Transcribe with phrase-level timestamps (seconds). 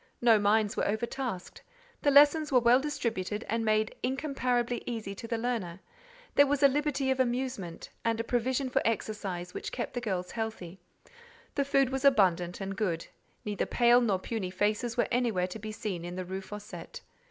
[0.19, 1.61] No minds were overtasked:
[2.01, 5.79] the lessons were well distributed and made incomparably easy to the learner;
[6.33, 10.31] there was a liberty of amusement, and a provision for exercise which kept the girls
[10.31, 10.79] healthy;
[11.53, 13.05] the food was abundant and good:
[13.45, 17.01] neither pale nor puny faces were anywhere to be seen in the Rue Fossette.